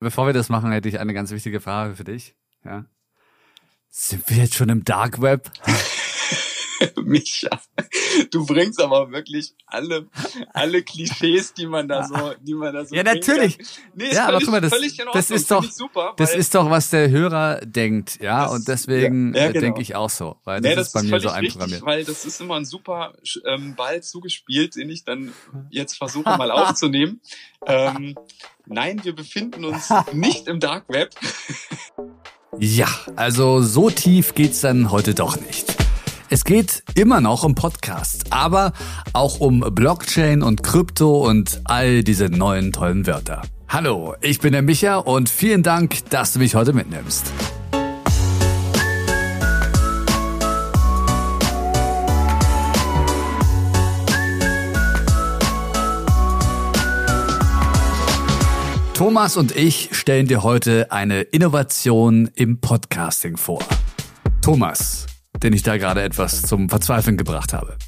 [0.00, 2.34] Bevor wir das machen, hätte ich eine ganz wichtige Frage für dich.
[2.64, 2.84] Ja.
[3.90, 5.50] Sind wir jetzt schon im Dark Web?
[7.02, 7.48] Micha,
[8.30, 10.06] du bringst aber wirklich alle,
[10.52, 12.94] alle Klischees, die man da so, die man da so.
[12.94, 13.58] Ja, natürlich.
[13.94, 14.74] Nee, ist ja, völlig, aber guck mal, das,
[15.12, 19.34] das ist doch, super, das ist doch, was der Hörer denkt, ja, Das- und deswegen
[19.34, 19.60] ja, ja, äh, genau.
[19.64, 21.80] denke ich auch so, weil das Nee, ist bei mir so einprogrammiert.
[21.82, 23.14] richtig, weil das ist immer ein super
[23.46, 25.32] ähm, Ball zugespielt, den ich dann
[25.70, 27.20] jetzt versuche mal aufzunehmen.
[27.66, 28.14] Ähm,
[28.68, 31.10] nein, wir befinden uns nicht im Dark Web.
[32.58, 35.76] Ja, also so tief geht's dann heute doch nicht.
[36.30, 38.72] Es geht immer noch um Podcasts, aber
[39.14, 43.42] auch um Blockchain und Krypto und all diese neuen tollen Wörter.
[43.68, 47.32] Hallo, ich bin der Micha und vielen Dank, dass du mich heute mitnimmst.
[58.98, 63.60] Thomas und ich stellen dir heute eine Innovation im Podcasting vor.
[64.42, 65.06] Thomas,
[65.40, 67.78] den ich da gerade etwas zum Verzweifeln gebracht habe.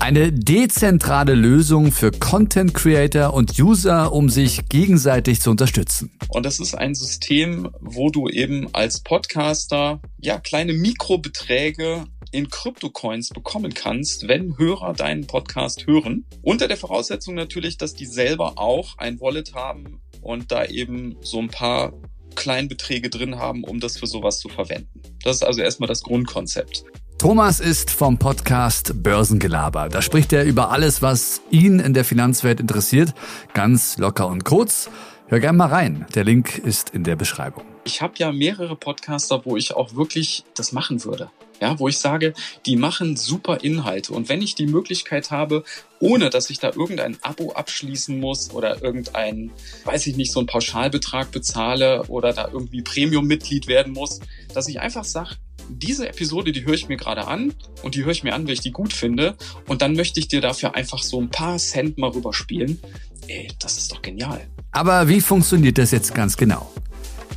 [0.00, 6.18] Eine dezentrale Lösung für Content Creator und User, um sich gegenseitig zu unterstützen.
[6.28, 13.28] Und das ist ein System, wo du eben als Podcaster ja kleine Mikrobeträge in Kryptocoins
[13.28, 16.24] bekommen kannst, wenn Hörer deinen Podcast hören.
[16.42, 21.38] Unter der Voraussetzung natürlich, dass die selber auch ein Wallet haben und da eben so
[21.38, 21.92] ein paar
[22.34, 25.02] Kleinbeträge drin haben, um das für sowas zu verwenden.
[25.24, 26.84] Das ist also erstmal das Grundkonzept.
[27.18, 29.88] Thomas ist vom Podcast Börsengelaber.
[29.88, 33.12] Da spricht er über alles, was ihn in der Finanzwelt interessiert.
[33.54, 34.88] Ganz locker und kurz.
[35.26, 36.06] Hör gerne mal rein.
[36.14, 37.64] Der Link ist in der Beschreibung.
[37.82, 41.28] Ich habe ja mehrere Podcaster, wo ich auch wirklich das machen würde.
[41.60, 42.34] Ja, wo ich sage,
[42.66, 44.12] die machen super Inhalte.
[44.12, 45.64] Und wenn ich die Möglichkeit habe,
[46.00, 49.50] ohne dass ich da irgendein Abo abschließen muss oder irgendein,
[49.84, 54.20] weiß ich nicht, so einen Pauschalbetrag bezahle oder da irgendwie Premium-Mitglied werden muss,
[54.54, 55.36] dass ich einfach sage,
[55.68, 58.54] diese Episode, die höre ich mir gerade an und die höre ich mir an, weil
[58.54, 59.36] ich die gut finde.
[59.66, 62.80] Und dann möchte ich dir dafür einfach so ein paar Cent mal rüberspielen.
[63.26, 64.40] Ey, das ist doch genial.
[64.72, 66.72] Aber wie funktioniert das jetzt ganz genau?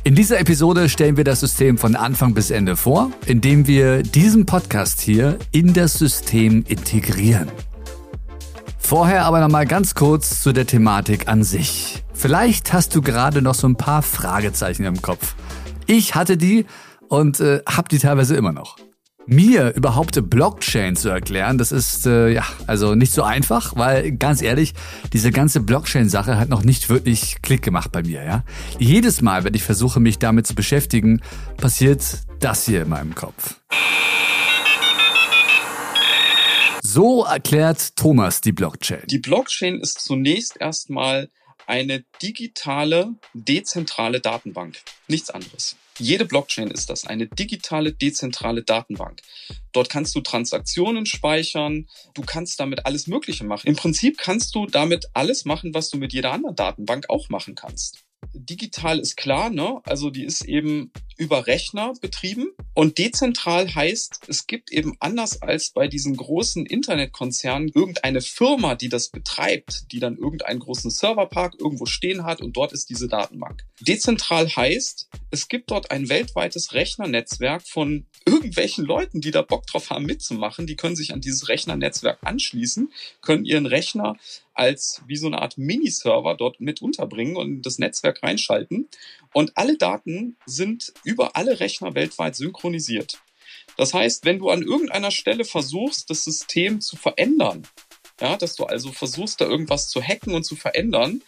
[0.04, 4.46] In dieser Episode stellen wir das System von Anfang bis Ende vor, indem wir diesen
[4.46, 7.48] Podcast hier in das System integrieren.
[8.78, 12.02] Vorher aber nochmal ganz kurz zu der Thematik an sich.
[12.14, 15.36] Vielleicht hast du gerade noch so ein paar Fragezeichen im Kopf.
[15.86, 16.66] Ich hatte die
[17.08, 18.78] und äh, habe die teilweise immer noch.
[19.26, 24.42] Mir überhaupt Blockchain zu erklären, das ist äh, ja also nicht so einfach, weil ganz
[24.42, 24.74] ehrlich,
[25.12, 28.24] diese ganze Blockchain-Sache hat noch nicht wirklich Klick gemacht bei mir.
[28.24, 28.44] Ja,
[28.78, 31.20] jedes Mal, wenn ich versuche, mich damit zu beschäftigen,
[31.56, 32.02] passiert
[32.40, 33.60] das hier in meinem Kopf.
[36.82, 39.04] So erklärt Thomas die Blockchain.
[39.06, 41.30] Die Blockchain ist zunächst erstmal
[41.66, 44.78] eine digitale, dezentrale Datenbank.
[45.06, 45.76] Nichts anderes.
[45.98, 49.20] Jede Blockchain ist das, eine digitale, dezentrale Datenbank.
[49.72, 53.66] Dort kannst du Transaktionen speichern, du kannst damit alles Mögliche machen.
[53.66, 57.54] Im Prinzip kannst du damit alles machen, was du mit jeder anderen Datenbank auch machen
[57.54, 58.04] kannst.
[58.34, 59.80] Digital ist klar, ne?
[59.84, 60.92] Also die ist eben
[61.22, 67.70] über Rechner betrieben und dezentral heißt, es gibt eben anders als bei diesen großen Internetkonzernen
[67.72, 72.72] irgendeine Firma, die das betreibt, die dann irgendeinen großen Serverpark irgendwo stehen hat und dort
[72.72, 73.64] ist diese Datenbank.
[73.80, 79.90] Dezentral heißt, es gibt dort ein weltweites Rechnernetzwerk von irgendwelchen Leuten, die da Bock drauf
[79.90, 80.66] haben mitzumachen.
[80.66, 84.16] Die können sich an dieses Rechnernetzwerk anschließen, können ihren Rechner
[84.54, 88.88] als wie so eine Art Miniserver dort mit unterbringen und das Netzwerk reinschalten.
[89.32, 93.20] Und alle Daten sind über alle Rechner weltweit synchronisiert.
[93.76, 97.66] Das heißt, wenn du an irgendeiner Stelle versuchst, das System zu verändern,
[98.20, 101.22] ja, dass du also versuchst, da irgendwas zu hacken und zu verändern,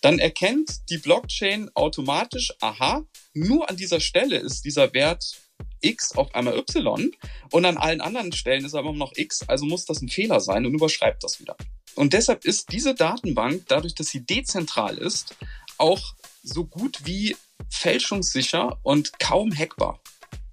[0.00, 3.04] dann erkennt die Blockchain automatisch, aha,
[3.34, 5.40] nur an dieser Stelle ist dieser Wert
[5.82, 7.10] X auf einmal Y
[7.52, 10.40] und an allen anderen Stellen ist aber immer noch X, also muss das ein Fehler
[10.40, 11.56] sein und überschreibt das wieder.
[11.94, 15.36] Und deshalb ist diese Datenbank, dadurch, dass sie dezentral ist,
[15.78, 17.36] auch so gut wie
[17.68, 20.00] fälschungssicher und kaum hackbar.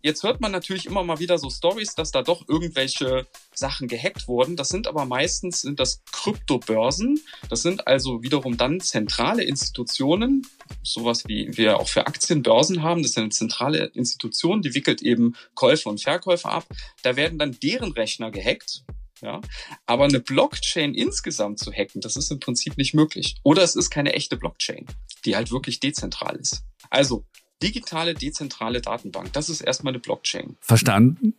[0.07, 4.27] Jetzt hört man natürlich immer mal wieder so Stories, dass da doch irgendwelche Sachen gehackt
[4.27, 4.55] wurden.
[4.55, 7.19] Das sind aber meistens sind das Kryptobörsen.
[7.49, 10.47] Das sind also wiederum dann zentrale Institutionen,
[10.81, 13.01] sowas wie wir auch für Aktienbörsen haben.
[13.01, 16.65] Das ist eine zentrale Institution, die wickelt eben Käufe und Verkäufe ab.
[17.01, 18.83] Da werden dann deren Rechner gehackt.
[19.21, 19.41] Ja,
[19.85, 23.37] aber eine Blockchain insgesamt zu hacken, das ist im Prinzip nicht möglich.
[23.43, 24.85] Oder es ist keine echte Blockchain,
[25.25, 26.63] die halt wirklich dezentral ist.
[26.89, 27.25] Also
[27.61, 30.57] digitale, dezentrale Datenbank, das ist erstmal eine Blockchain.
[30.61, 31.33] Verstanden?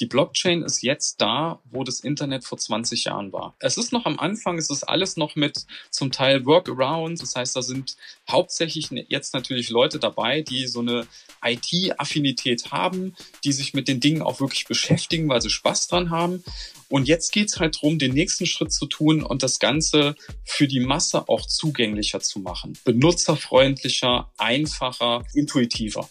[0.00, 3.54] Die Blockchain ist jetzt da, wo das Internet vor 20 Jahren war.
[3.58, 7.20] Es ist noch am Anfang, es ist alles noch mit zum Teil Workarounds.
[7.20, 7.96] Das heißt, da sind
[8.28, 11.06] hauptsächlich jetzt natürlich Leute dabei, die so eine
[11.44, 13.14] IT-Affinität haben,
[13.44, 16.42] die sich mit den Dingen auch wirklich beschäftigen, weil sie Spaß dran haben.
[16.88, 20.14] Und jetzt geht's halt darum, den nächsten Schritt zu tun und das Ganze
[20.44, 22.78] für die Masse auch zugänglicher zu machen.
[22.84, 26.08] Benutzerfreundlicher, einfacher, intuitiver.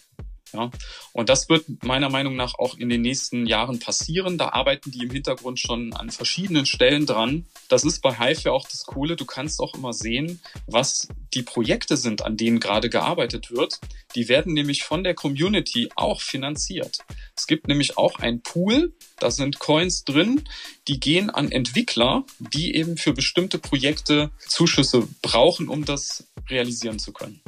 [0.52, 0.70] Ja,
[1.12, 4.36] und das wird meiner Meinung nach auch in den nächsten Jahren passieren.
[4.36, 7.46] Da arbeiten die im Hintergrund schon an verschiedenen Stellen dran.
[7.68, 9.16] Das ist bei Hive ja auch das Coole.
[9.16, 13.78] Du kannst auch immer sehen, was die Projekte sind, an denen gerade gearbeitet wird.
[14.16, 16.98] Die werden nämlich von der Community auch finanziert.
[17.36, 20.42] Es gibt nämlich auch ein Pool, da sind Coins drin,
[20.88, 27.12] die gehen an Entwickler, die eben für bestimmte Projekte Zuschüsse brauchen, um das realisieren zu
[27.12, 27.40] können.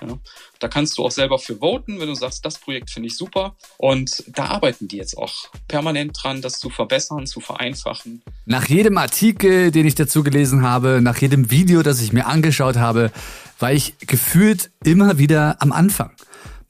[0.00, 0.18] Ja.
[0.58, 3.56] Da kannst du auch selber für voten, wenn du sagst, das Projekt finde ich super.
[3.76, 8.22] Und da arbeiten die jetzt auch permanent dran, das zu verbessern, zu vereinfachen.
[8.46, 12.76] Nach jedem Artikel, den ich dazu gelesen habe, nach jedem Video, das ich mir angeschaut
[12.76, 13.10] habe,
[13.58, 16.12] war ich gefühlt immer wieder am Anfang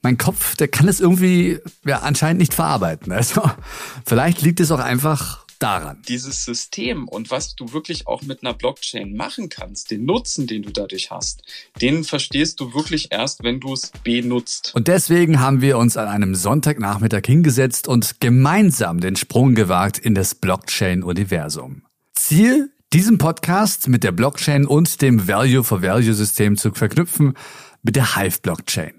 [0.01, 3.11] mein Kopf, der kann es irgendwie ja, anscheinend nicht verarbeiten.
[3.11, 3.41] Also
[4.05, 6.01] vielleicht liegt es auch einfach daran.
[6.07, 10.63] Dieses System und was du wirklich auch mit einer Blockchain machen kannst, den Nutzen, den
[10.63, 11.43] du dadurch hast,
[11.81, 14.73] den verstehst du wirklich erst, wenn du es benutzt.
[14.73, 20.15] Und deswegen haben wir uns an einem Sonntagnachmittag hingesetzt und gemeinsam den Sprung gewagt in
[20.15, 21.83] das Blockchain-Universum.
[22.13, 27.33] Ziel, diesen Podcast mit der Blockchain und dem Value-for-Value-System zu verknüpfen
[27.83, 28.93] mit der Hive-Blockchain.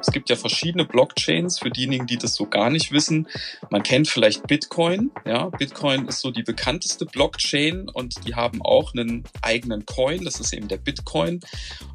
[0.00, 3.28] Es gibt ja verschiedene Blockchains für diejenigen, die das so gar nicht wissen.
[3.70, 5.10] Man kennt vielleicht Bitcoin.
[5.26, 10.24] Ja, Bitcoin ist so die bekannteste Blockchain und die haben auch einen eigenen Coin.
[10.24, 11.40] Das ist eben der Bitcoin.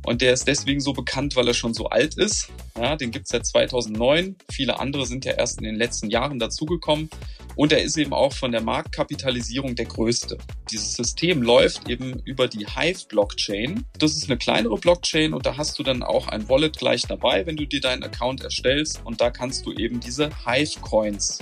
[0.06, 2.50] Und der ist deswegen so bekannt, weil er schon so alt ist.
[2.78, 4.36] Ja, den gibt es seit 2009.
[4.52, 7.10] Viele andere sind ja erst in den letzten Jahren dazugekommen.
[7.56, 10.38] Und er ist eben auch von der Marktkapitalisierung der größte.
[10.72, 13.86] Dieses System läuft eben über die Hive-Blockchain.
[14.00, 17.46] Das ist eine kleinere Blockchain und da hast du dann auch ein Wallet gleich dabei,
[17.46, 19.02] wenn du dir deinen Account erstellst.
[19.04, 21.40] Und da kannst du eben diese Hive-Coins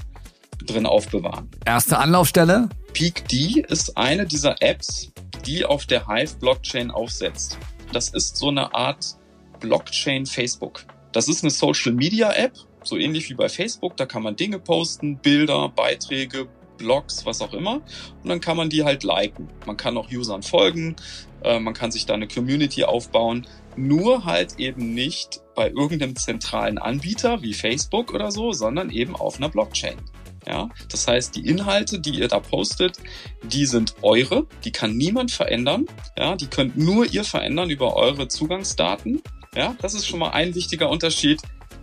[0.65, 1.49] drin aufbewahren.
[1.65, 2.69] Erste Anlaufstelle?
[2.93, 5.11] PeakD ist eine dieser Apps,
[5.45, 7.57] die auf der Hive-Blockchain aufsetzt.
[7.93, 9.15] Das ist so eine Art
[9.59, 10.85] Blockchain Facebook.
[11.11, 13.97] Das ist eine Social-Media-App, so ähnlich wie bei Facebook.
[13.97, 16.47] Da kann man Dinge posten, Bilder, Beiträge,
[16.77, 17.75] Blogs, was auch immer.
[18.23, 19.49] Und dann kann man die halt liken.
[19.65, 20.95] Man kann auch Usern folgen,
[21.43, 23.47] äh, man kann sich da eine Community aufbauen.
[23.75, 29.37] Nur halt eben nicht bei irgendeinem zentralen Anbieter wie Facebook oder so, sondern eben auf
[29.37, 29.95] einer Blockchain.
[30.47, 32.97] Ja, das heißt, die Inhalte, die ihr da postet,
[33.43, 35.85] die sind eure, die kann niemand verändern.
[36.17, 39.21] Ja, die könnt nur ihr verändern über eure Zugangsdaten.
[39.55, 41.39] Ja, das ist schon mal ein wichtiger Unterschied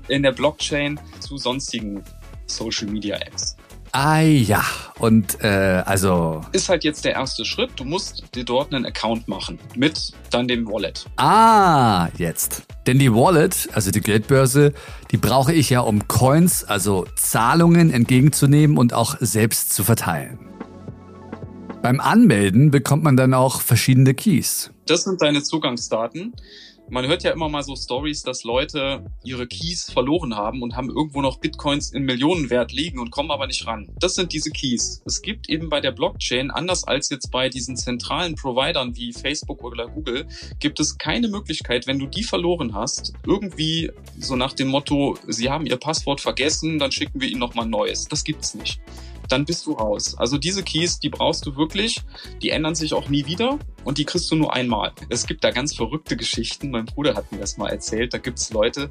[0.08, 2.02] in der Blockchain zu sonstigen
[2.46, 3.56] Social Media Apps.
[3.92, 4.64] Ah ja,
[4.98, 6.42] und äh, also.
[6.52, 7.70] Ist halt jetzt der erste Schritt.
[7.76, 11.06] Du musst dir dort einen Account machen mit dann dem Wallet.
[11.16, 12.62] Ah, jetzt.
[12.86, 14.72] Denn die Wallet, also die Geldbörse,
[15.10, 20.38] die brauche ich ja, um Coins, also Zahlungen entgegenzunehmen und auch selbst zu verteilen.
[21.82, 24.70] Beim Anmelden bekommt man dann auch verschiedene Keys.
[24.86, 26.34] Das sind deine Zugangsdaten
[26.90, 30.88] man hört ja immer mal so Stories, dass Leute ihre Keys verloren haben und haben
[30.88, 33.88] irgendwo noch Bitcoins in Millionenwert liegen und kommen aber nicht ran.
[34.00, 35.02] Das sind diese Keys.
[35.04, 39.62] Es gibt eben bei der Blockchain, anders als jetzt bei diesen zentralen Providern wie Facebook
[39.62, 40.26] oder Google,
[40.58, 45.50] gibt es keine Möglichkeit, wenn du die verloren hast, irgendwie so nach dem Motto, sie
[45.50, 48.06] haben ihr Passwort vergessen, dann schicken wir ihnen nochmal neues.
[48.08, 48.80] Das gibt's nicht
[49.28, 50.16] dann bist du raus.
[50.18, 52.02] Also diese Keys, die brauchst du wirklich.
[52.42, 54.92] Die ändern sich auch nie wieder und die kriegst du nur einmal.
[55.08, 56.70] Es gibt da ganz verrückte Geschichten.
[56.70, 58.14] Mein Bruder hat mir das mal erzählt.
[58.14, 58.90] Da gibt's Leute,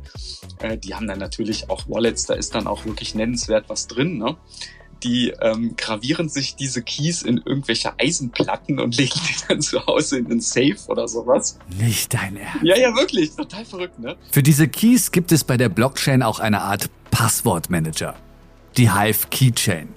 [0.60, 2.25] äh, die haben dann natürlich auch Wallets.
[2.25, 4.17] Da ist dann auch wirklich nennenswert was drin.
[4.17, 4.38] Ne?
[5.03, 10.20] die ähm, gravieren sich diese Keys in irgendwelche Eisenplatten und legen die dann zu Hause
[10.20, 11.60] in einen Safe oder sowas.
[11.77, 12.63] Nicht dein Ernst.
[12.63, 13.36] Ja, ja, wirklich.
[13.36, 14.15] Total verrückt, ne?
[14.32, 18.15] Für diese Keys gibt es bei der Blockchain auch eine Art Passwortmanager.
[18.77, 19.89] Die Hive Keychain.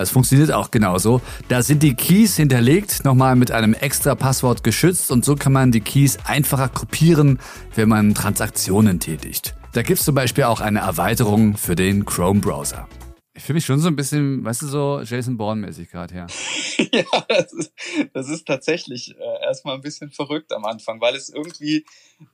[0.00, 1.20] Es funktioniert auch genauso.
[1.48, 5.72] Da sind die Keys hinterlegt, nochmal mit einem extra Passwort geschützt und so kann man
[5.72, 7.40] die Keys einfacher kopieren,
[7.74, 9.56] wenn man Transaktionen tätigt.
[9.72, 12.86] Da gibt es zum Beispiel auch eine Erweiterung für den Chrome-Browser.
[13.34, 16.26] Ich fühle mich schon so ein bisschen, weißt du, so Jason Bourne-mäßig gerade, ja.
[16.92, 17.72] ja, das ist,
[18.12, 21.84] das ist tatsächlich äh, erstmal ein bisschen verrückt am Anfang, weil es irgendwie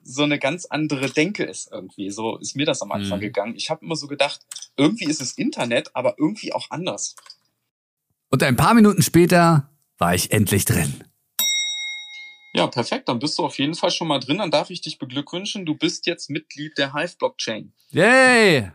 [0.03, 2.11] so eine ganz andere Denke ist irgendwie.
[2.11, 3.23] So ist mir das am Anfang mhm.
[3.23, 3.55] gegangen.
[3.57, 4.41] Ich habe immer so gedacht,
[4.77, 7.17] irgendwie ist es Internet, aber irgendwie auch anders.
[8.31, 11.05] Und ein paar Minuten später war ich endlich drin.
[12.57, 13.09] Ja, perfekt.
[13.09, 14.39] Dann bist du auf jeden Fall schon mal drin.
[14.39, 15.67] Dann darf ich dich beglückwünschen.
[15.67, 17.73] Du bist jetzt Mitglied der Hive Blockchain.
[17.91, 18.71] Yay!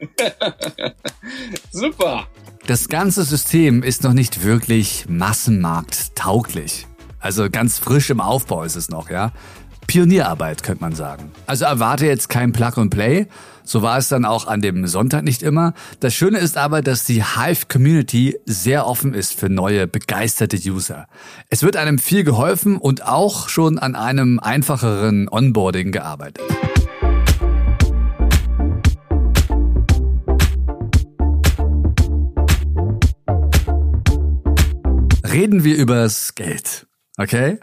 [1.71, 2.27] Super.
[2.67, 6.87] Das ganze System ist noch nicht wirklich massenmarkttauglich.
[7.19, 9.31] Also ganz frisch im Aufbau ist es noch, ja.
[9.89, 11.31] Pionierarbeit, könnte man sagen.
[11.47, 13.25] Also erwarte jetzt kein Plug and Play.
[13.63, 15.73] So war es dann auch an dem Sonntag nicht immer.
[15.99, 21.07] Das Schöne ist aber, dass die Hive Community sehr offen ist für neue, begeisterte User.
[21.49, 26.43] Es wird einem viel geholfen und auch schon an einem einfacheren Onboarding gearbeitet.
[35.33, 36.85] Reden wir übers Geld.
[37.17, 37.57] Okay?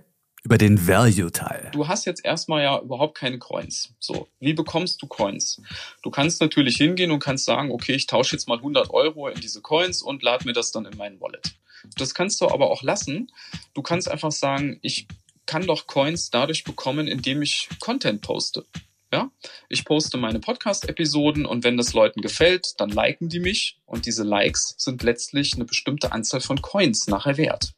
[0.46, 1.70] Über den Value-Teil.
[1.72, 3.92] Du hast jetzt erstmal ja überhaupt keine Coins.
[3.98, 5.60] So, wie bekommst du Coins?
[6.04, 9.40] Du kannst natürlich hingehen und kannst sagen, okay, ich tausche jetzt mal 100 Euro in
[9.40, 11.56] diese Coins und lade mir das dann in mein Wallet.
[11.98, 13.26] Das kannst du aber auch lassen.
[13.74, 15.08] Du kannst einfach sagen, ich
[15.46, 18.66] kann doch Coins dadurch bekommen, indem ich Content poste.
[19.12, 19.32] Ja,
[19.68, 24.22] ich poste meine Podcast-Episoden und wenn das Leuten gefällt, dann liken die mich und diese
[24.22, 27.75] Likes sind letztlich eine bestimmte Anzahl von Coins nachher wert.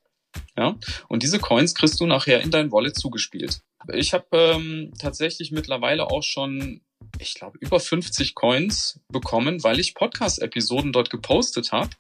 [0.59, 0.75] Ja?
[1.07, 3.61] Und diese Coins kriegst du nachher in dein Wallet zugespielt.
[3.93, 6.81] Ich habe ähm, tatsächlich mittlerweile auch schon,
[7.21, 11.91] ich glaube, über 50 Coins bekommen, weil ich Podcast-Episoden dort gepostet habe.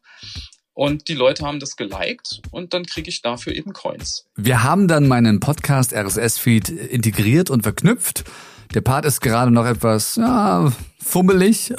[0.75, 4.27] Und die Leute haben das geliked und dann kriege ich dafür eben Coins.
[4.37, 8.25] Wir haben dann meinen Podcast RSS-Feed integriert und verknüpft.
[8.75, 11.75] Der Part ist gerade noch etwas ja, fummelig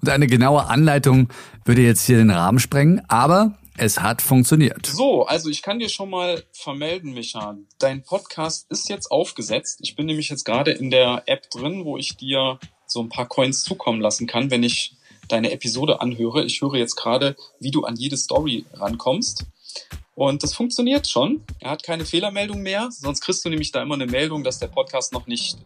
[0.00, 1.28] und eine genaue Anleitung
[1.64, 3.00] würde jetzt hier den Rahmen sprengen.
[3.08, 4.86] Aber es hat funktioniert.
[4.86, 7.56] So, also ich kann dir schon mal vermelden, Micha.
[7.78, 9.80] Dein Podcast ist jetzt aufgesetzt.
[9.82, 13.26] Ich bin nämlich jetzt gerade in der App drin, wo ich dir so ein paar
[13.26, 14.96] Coins zukommen lassen kann, wenn ich
[15.28, 16.44] deine Episode anhöre.
[16.44, 19.46] Ich höre jetzt gerade, wie du an jede Story rankommst.
[20.14, 21.42] Und das funktioniert schon.
[21.58, 22.88] Er hat keine Fehlermeldung mehr.
[22.90, 25.58] Sonst kriegst du nämlich da immer eine Meldung, dass der Podcast noch nicht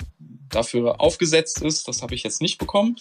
[0.49, 1.87] dafür aufgesetzt ist.
[1.89, 2.97] Das habe ich jetzt nicht bekommen.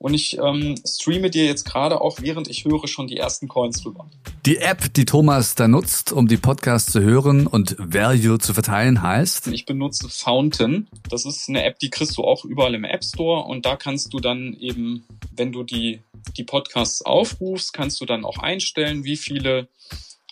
[0.00, 3.82] Und ich ähm, streame dir jetzt gerade auch, während ich höre, schon die ersten Coins
[3.82, 4.08] drüber.
[4.46, 9.02] Die App, die Thomas da nutzt, um die Podcasts zu hören und Value zu verteilen,
[9.02, 9.48] heißt?
[9.48, 10.88] Ich benutze Fountain.
[11.10, 14.14] Das ist eine App, die kriegst du auch überall im App Store und da kannst
[14.14, 15.04] du dann eben,
[15.36, 16.00] wenn du die,
[16.38, 19.68] die Podcasts aufrufst, kannst du dann auch einstellen, wie viele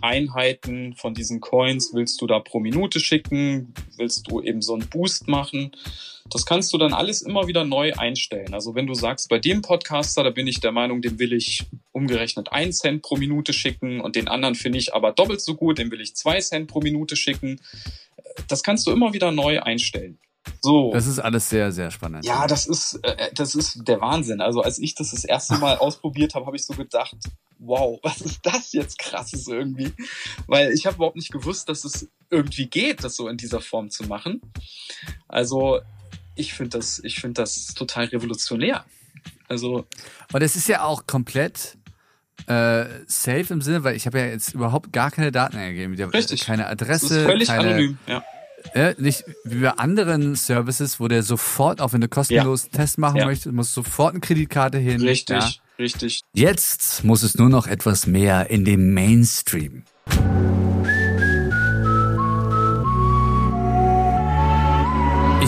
[0.00, 3.74] Einheiten von diesen Coins willst du da pro Minute schicken?
[3.96, 5.72] Willst du eben so einen Boost machen?
[6.30, 8.52] Das kannst du dann alles immer wieder neu einstellen.
[8.52, 11.64] Also wenn du sagst, bei dem Podcaster, da bin ich der Meinung, dem will ich
[11.92, 15.78] umgerechnet ein Cent pro Minute schicken und den anderen finde ich aber doppelt so gut,
[15.78, 17.60] dem will ich zwei Cent pro Minute schicken.
[18.46, 20.18] Das kannst du immer wieder neu einstellen.
[20.60, 20.92] So.
[20.92, 22.24] Das ist alles sehr, sehr spannend.
[22.24, 24.40] Ja, das ist, äh, das ist der Wahnsinn.
[24.40, 27.16] Also als ich das das erste Mal ausprobiert habe, habe ich so gedacht,
[27.58, 29.92] wow, was ist das jetzt krasses irgendwie?
[30.46, 33.90] Weil ich habe überhaupt nicht gewusst, dass es irgendwie geht, das so in dieser Form
[33.90, 34.40] zu machen.
[35.28, 35.80] Also
[36.34, 38.84] ich finde das, ich finde das total revolutionär.
[39.48, 39.86] Also.
[40.32, 41.78] Und es ist ja auch komplett
[42.46, 46.10] äh, safe im Sinne, weil ich habe ja jetzt überhaupt gar keine Daten eingegeben.
[46.10, 46.44] Richtig.
[46.44, 47.08] Keine Adresse.
[47.08, 48.24] Das ist völlig keine, anonym, ja.
[48.74, 52.78] Äh, nicht wie bei anderen Services, wo der sofort, auch wenn du kostenlos ja.
[52.78, 53.26] Test machen ja.
[53.26, 55.00] möchtest, muss sofort eine Kreditkarte hin.
[55.00, 55.50] Richtig, ja.
[55.78, 56.20] Richtig.
[56.34, 59.84] Jetzt muss es nur noch etwas mehr in den Mainstream.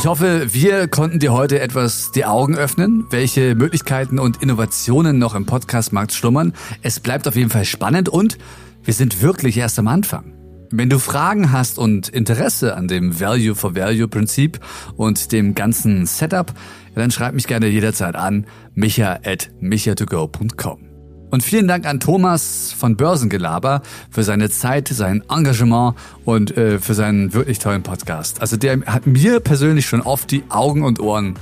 [0.00, 5.34] Ich hoffe, wir konnten dir heute etwas die Augen öffnen, welche Möglichkeiten und Innovationen noch
[5.34, 6.54] im Podcastmarkt schlummern.
[6.80, 8.38] Es bleibt auf jeden Fall spannend und
[8.82, 10.39] wir sind wirklich erst am Anfang.
[10.72, 14.60] Wenn du Fragen hast und Interesse an dem Value for Value Prinzip
[14.96, 16.52] und dem ganzen Setup,
[16.94, 20.86] dann schreib mich gerne jederzeit an, micha at micha2go.com.
[21.32, 26.94] Und vielen Dank an Thomas von Börsengelaber für seine Zeit, sein Engagement und äh, für
[26.94, 28.40] seinen wirklich tollen Podcast.
[28.40, 31.34] Also der hat mir persönlich schon oft die Augen und Ohren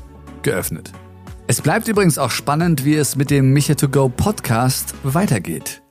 [0.42, 0.92] geöffnet.
[1.46, 5.82] Es bleibt übrigens auch spannend, wie es mit dem Micha 2 Go Podcast weitergeht.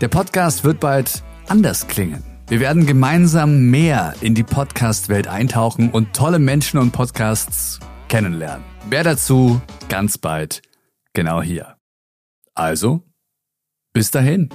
[0.00, 2.31] Der Podcast wird bald anders klingen.
[2.52, 8.62] Wir werden gemeinsam mehr in die Podcast-Welt eintauchen und tolle Menschen und Podcasts kennenlernen.
[8.90, 10.60] Mehr dazu ganz bald,
[11.14, 11.78] genau hier.
[12.54, 13.00] Also,
[13.94, 14.50] bis dahin.